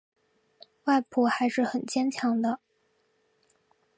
[0.85, 2.41] 外婆还是很坚强